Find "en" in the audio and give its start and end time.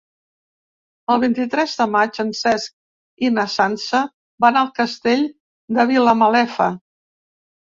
2.23-2.31